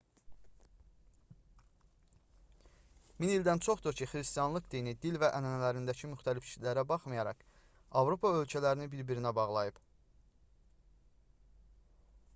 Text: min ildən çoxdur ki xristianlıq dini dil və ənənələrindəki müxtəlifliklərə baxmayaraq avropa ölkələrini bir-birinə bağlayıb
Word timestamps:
min 3.25 3.33
ildən 3.33 3.59
çoxdur 3.67 3.97
ki 3.99 4.07
xristianlıq 4.13 4.69
dini 4.75 4.93
dil 5.05 5.19
və 5.25 5.29
ənənələrindəki 5.41 6.09
müxtəlifliklərə 6.13 6.87
baxmayaraq 6.93 7.43
avropa 8.03 8.33
ölkələrini 8.41 8.87
bir-birinə 8.95 9.33
bağlayıb 9.41 9.83